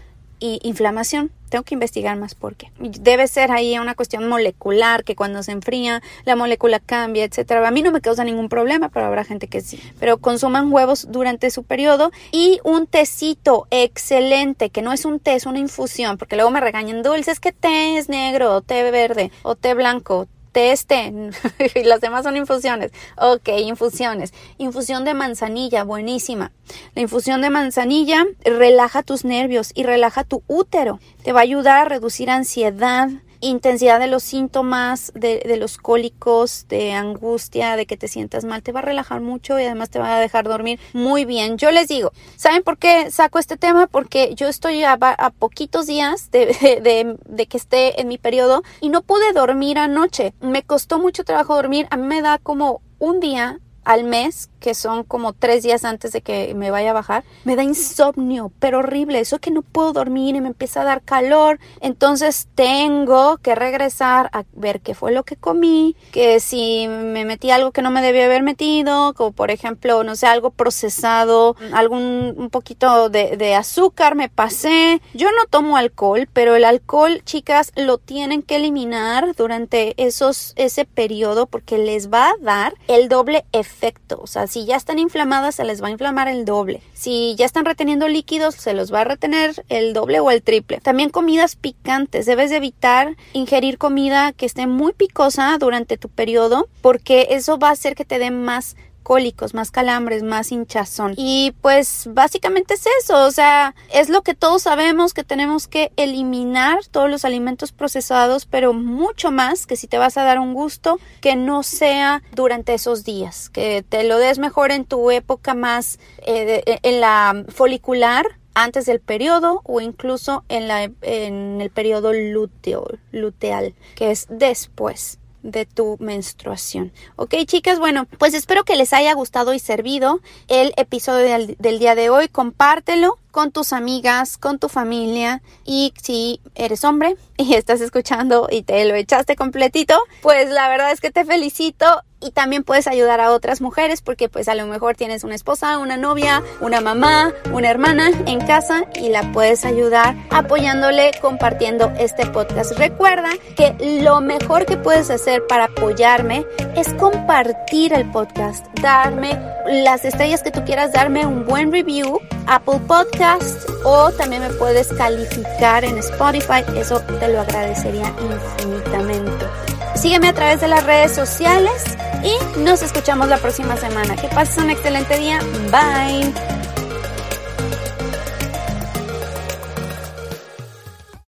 inflamación. 0.62 1.30
Tengo 1.48 1.64
que 1.64 1.74
investigar 1.74 2.16
más 2.16 2.34
por 2.34 2.54
qué. 2.54 2.70
Debe 2.78 3.26
ser 3.28 3.52
ahí 3.52 3.78
una 3.78 3.94
cuestión 3.94 4.26
molecular, 4.26 5.04
que 5.04 5.14
cuando 5.14 5.42
se 5.42 5.52
enfría 5.52 6.02
la 6.24 6.34
molécula 6.34 6.80
cambia, 6.80 7.24
etcétera. 7.24 7.66
A 7.66 7.70
mí 7.70 7.82
no 7.82 7.92
me 7.92 8.00
causa 8.00 8.24
ningún 8.24 8.48
problema, 8.48 8.88
pero 8.88 9.06
habrá 9.06 9.24
gente 9.24 9.48
que 9.48 9.60
sí. 9.60 9.78
Pero 10.00 10.16
consuman 10.16 10.72
huevos 10.72 11.08
durante 11.10 11.50
su 11.50 11.62
periodo 11.62 12.10
y 12.30 12.58
un 12.64 12.86
tecito 12.86 13.66
excelente, 13.70 14.70
que 14.70 14.80
no 14.80 14.92
es 14.92 15.04
un 15.04 15.20
té, 15.20 15.34
es 15.34 15.46
una 15.46 15.58
infusión, 15.58 16.16
porque 16.16 16.36
luego 16.36 16.50
me 16.50 16.60
regañan 16.60 17.02
dulces 17.02 17.38
que 17.38 17.52
té 17.52 17.98
es 17.98 18.08
negro, 18.08 18.56
o 18.56 18.62
té 18.62 18.90
verde, 18.90 19.30
o 19.42 19.54
té 19.54 19.74
blanco 19.74 20.28
este 20.54 21.12
y 21.74 21.84
las 21.84 22.00
demás 22.00 22.24
son 22.24 22.36
infusiones. 22.36 22.92
Ok, 23.16 23.48
infusiones. 23.58 24.32
Infusión 24.58 25.04
de 25.04 25.14
manzanilla, 25.14 25.84
buenísima. 25.84 26.52
La 26.94 27.02
infusión 27.02 27.42
de 27.42 27.50
manzanilla 27.50 28.24
relaja 28.44 29.02
tus 29.02 29.24
nervios 29.24 29.72
y 29.74 29.84
relaja 29.84 30.24
tu 30.24 30.42
útero. 30.46 31.00
Te 31.22 31.32
va 31.32 31.40
a 31.40 31.44
ayudar 31.44 31.78
a 31.78 31.88
reducir 31.88 32.30
ansiedad, 32.30 33.08
intensidad 33.42 34.00
de 34.00 34.06
los 34.06 34.22
síntomas, 34.22 35.12
de, 35.14 35.42
los 35.58 35.76
cólicos, 35.76 36.66
de 36.68 36.92
angustia, 36.92 37.76
de 37.76 37.86
que 37.86 37.96
te 37.96 38.08
sientas 38.08 38.44
mal, 38.44 38.62
te 38.62 38.72
va 38.72 38.80
a 38.80 38.82
relajar 38.82 39.20
mucho 39.20 39.58
y 39.58 39.64
además 39.64 39.90
te 39.90 39.98
va 39.98 40.16
a 40.16 40.20
dejar 40.20 40.44
dormir 40.44 40.80
muy 40.94 41.24
bien. 41.24 41.58
Yo 41.58 41.70
les 41.70 41.88
digo, 41.88 42.12
¿saben 42.36 42.62
por 42.62 42.78
qué 42.78 43.10
saco 43.10 43.38
este 43.38 43.56
tema? 43.56 43.86
Porque 43.88 44.34
yo 44.34 44.48
estoy 44.48 44.84
a, 44.84 44.96
poquitos 45.38 45.86
días 45.86 46.30
de, 46.30 47.18
de, 47.26 47.46
que 47.46 47.56
esté 47.56 48.00
en 48.00 48.08
mi 48.08 48.16
periodo 48.16 48.62
y 48.80 48.88
no 48.88 49.02
pude 49.02 49.32
dormir 49.32 49.78
anoche. 49.78 50.32
Me 50.40 50.62
costó 50.62 50.98
mucho 50.98 51.24
trabajo 51.24 51.56
dormir. 51.56 51.86
A 51.90 51.96
mí 51.96 52.06
me 52.06 52.22
da 52.22 52.38
como 52.38 52.80
un 52.98 53.18
día 53.20 53.58
al 53.84 54.04
mes, 54.04 54.48
que 54.62 54.74
son 54.74 55.02
como 55.02 55.32
tres 55.32 55.64
días 55.64 55.84
antes 55.84 56.12
de 56.12 56.22
que 56.22 56.54
me 56.54 56.70
vaya 56.70 56.90
a 56.90 56.94
bajar, 56.94 57.24
me 57.44 57.56
da 57.56 57.64
insomnio, 57.64 58.52
pero 58.60 58.78
horrible, 58.78 59.18
eso 59.18 59.40
que 59.40 59.50
no 59.50 59.62
puedo 59.62 59.92
dormir 59.92 60.36
y 60.36 60.40
me 60.40 60.48
empieza 60.48 60.82
a 60.82 60.84
dar 60.84 61.02
calor, 61.02 61.58
entonces 61.80 62.46
tengo 62.54 63.38
que 63.38 63.54
regresar 63.56 64.30
a 64.32 64.44
ver 64.52 64.80
qué 64.80 64.94
fue 64.94 65.10
lo 65.10 65.24
que 65.24 65.36
comí, 65.36 65.96
que 66.12 66.38
si 66.38 66.86
me 66.88 67.24
metí 67.24 67.50
algo 67.50 67.72
que 67.72 67.82
no 67.82 67.90
me 67.90 68.02
debía 68.02 68.26
haber 68.26 68.44
metido, 68.44 69.14
como 69.14 69.32
por 69.32 69.50
ejemplo, 69.50 70.04
no 70.04 70.14
sé, 70.14 70.28
algo 70.28 70.50
procesado, 70.50 71.56
algún 71.72 72.34
un 72.36 72.48
poquito 72.48 73.08
de, 73.08 73.36
de 73.36 73.56
azúcar 73.56 74.14
me 74.14 74.28
pasé, 74.28 75.02
yo 75.12 75.28
no 75.32 75.46
tomo 75.50 75.76
alcohol, 75.76 76.28
pero 76.32 76.54
el 76.54 76.64
alcohol, 76.64 77.22
chicas, 77.24 77.72
lo 77.74 77.98
tienen 77.98 78.42
que 78.42 78.56
eliminar 78.56 79.34
durante 79.34 79.94
esos, 79.96 80.52
ese 80.54 80.84
periodo 80.84 81.46
porque 81.46 81.78
les 81.78 82.12
va 82.12 82.30
a 82.30 82.36
dar 82.40 82.74
el 82.86 83.08
doble 83.08 83.44
efecto. 83.52 84.20
O 84.22 84.28
sea, 84.28 84.46
si 84.52 84.66
ya 84.66 84.76
están 84.76 84.98
inflamadas, 84.98 85.54
se 85.54 85.64
les 85.64 85.82
va 85.82 85.86
a 85.86 85.92
inflamar 85.92 86.28
el 86.28 86.44
doble. 86.44 86.82
Si 86.92 87.34
ya 87.36 87.46
están 87.46 87.64
reteniendo 87.64 88.06
líquidos, 88.06 88.54
se 88.54 88.74
los 88.74 88.92
va 88.92 89.00
a 89.00 89.04
retener 89.04 89.64
el 89.70 89.94
doble 89.94 90.20
o 90.20 90.30
el 90.30 90.42
triple. 90.42 90.78
También 90.82 91.08
comidas 91.08 91.56
picantes. 91.56 92.26
Debes 92.26 92.50
de 92.50 92.56
evitar 92.56 93.16
ingerir 93.32 93.78
comida 93.78 94.32
que 94.32 94.44
esté 94.44 94.66
muy 94.66 94.92
picosa 94.92 95.56
durante 95.58 95.96
tu 95.96 96.10
periodo 96.10 96.68
porque 96.82 97.28
eso 97.30 97.58
va 97.58 97.70
a 97.70 97.72
hacer 97.72 97.94
que 97.94 98.04
te 98.04 98.18
dé 98.18 98.30
más 98.30 98.76
cólicos, 99.02 99.54
más 99.54 99.70
calambres, 99.70 100.22
más 100.22 100.52
hinchazón. 100.52 101.14
Y 101.16 101.54
pues 101.60 102.08
básicamente 102.10 102.74
es 102.74 102.84
eso, 103.02 103.24
o 103.26 103.30
sea, 103.30 103.74
es 103.92 104.08
lo 104.08 104.22
que 104.22 104.34
todos 104.34 104.62
sabemos 104.62 105.14
que 105.14 105.24
tenemos 105.24 105.68
que 105.68 105.92
eliminar 105.96 106.78
todos 106.90 107.10
los 107.10 107.24
alimentos 107.24 107.72
procesados, 107.72 108.46
pero 108.46 108.72
mucho 108.72 109.30
más 109.30 109.66
que 109.66 109.76
si 109.76 109.86
te 109.86 109.98
vas 109.98 110.16
a 110.16 110.24
dar 110.24 110.38
un 110.38 110.54
gusto, 110.54 110.98
que 111.20 111.36
no 111.36 111.62
sea 111.62 112.22
durante 112.32 112.74
esos 112.74 113.04
días, 113.04 113.50
que 113.50 113.84
te 113.88 114.04
lo 114.04 114.18
des 114.18 114.38
mejor 114.38 114.70
en 114.70 114.84
tu 114.84 115.10
época 115.10 115.54
más, 115.54 115.98
eh, 116.24 116.62
en 116.82 117.00
la 117.00 117.44
folicular, 117.48 118.26
antes 118.54 118.86
del 118.86 119.00
periodo 119.00 119.60
o 119.64 119.80
incluso 119.80 120.44
en, 120.48 120.68
la, 120.68 120.82
en 120.82 121.60
el 121.60 121.70
periodo 121.70 122.12
luteo, 122.12 122.86
luteal, 123.10 123.74
que 123.94 124.10
es 124.10 124.26
después 124.28 125.18
de 125.42 125.66
tu 125.66 125.96
menstruación. 126.00 126.92
Ok, 127.16 127.34
chicas, 127.46 127.78
bueno, 127.78 128.06
pues 128.18 128.34
espero 128.34 128.64
que 128.64 128.76
les 128.76 128.92
haya 128.92 129.12
gustado 129.14 129.54
y 129.54 129.58
servido 129.58 130.20
el 130.48 130.72
episodio 130.76 131.26
del, 131.26 131.56
del, 131.58 131.78
día 131.78 131.94
de 131.94 132.10
hoy. 132.10 132.28
Compártelo 132.28 133.18
con 133.32 133.50
tus 133.50 133.72
amigas, 133.72 134.38
con 134.38 134.60
tu 134.60 134.68
familia 134.68 135.42
y 135.64 135.92
si 136.00 136.40
eres 136.54 136.84
hombre 136.84 137.16
y 137.36 137.54
estás 137.54 137.80
escuchando 137.80 138.46
y 138.48 138.62
te 138.62 138.84
lo 138.84 138.94
echaste 138.94 139.34
completito, 139.34 139.98
pues 140.20 140.48
la 140.50 140.68
verdad 140.68 140.92
es 140.92 141.00
que 141.00 141.10
te 141.10 141.24
felicito 141.24 142.04
y 142.22 142.30
también 142.30 142.62
puedes 142.62 142.86
ayudar 142.86 143.20
a 143.20 143.32
otras 143.32 143.60
mujeres 143.60 144.00
porque 144.00 144.28
pues 144.28 144.48
a 144.48 144.54
lo 144.54 144.66
mejor 144.66 144.96
tienes 144.96 145.24
una 145.24 145.34
esposa, 145.34 145.78
una 145.78 145.96
novia, 145.96 146.42
una 146.60 146.80
mamá, 146.80 147.32
una 147.52 147.68
hermana 147.68 148.10
en 148.26 148.40
casa 148.46 148.84
y 148.94 149.08
la 149.08 149.32
puedes 149.32 149.64
ayudar 149.64 150.14
apoyándole, 150.30 151.10
compartiendo 151.20 151.90
este 151.98 152.26
podcast. 152.26 152.78
Recuerda 152.78 153.30
que 153.56 153.74
lo 154.02 154.20
mejor 154.20 154.66
que 154.66 154.76
puedes 154.76 155.10
hacer 155.10 155.46
para 155.48 155.64
apoyarme 155.64 156.46
es 156.76 156.94
compartir 156.94 157.92
el 157.92 158.08
podcast, 158.10 158.66
darme 158.80 159.38
las 159.66 160.04
estrellas 160.04 160.42
que 160.42 160.50
tú 160.50 160.64
quieras, 160.64 160.92
darme 160.92 161.26
un 161.26 161.44
buen 161.44 161.72
review, 161.72 162.20
Apple 162.46 162.80
Podcast 162.86 163.68
o 163.84 164.10
también 164.12 164.42
me 164.42 164.50
puedes 164.50 164.88
calificar 164.88 165.84
en 165.84 165.98
Spotify, 165.98 166.64
eso 166.76 167.00
te 167.00 167.28
lo 167.28 167.40
agradecería 167.40 168.12
infinitamente. 168.20 169.46
Sígueme 169.94 170.28
a 170.28 170.32
través 170.32 170.60
de 170.60 170.68
las 170.68 170.84
redes 170.84 171.12
sociales 171.12 171.84
y 172.24 172.60
nos 172.60 172.82
escuchamos 172.82 173.28
la 173.28 173.38
próxima 173.38 173.76
semana. 173.76 174.16
Que 174.16 174.28
pases 174.28 174.58
un 174.58 174.70
excelente 174.70 175.18
día. 175.18 175.38
Bye. 175.70 176.32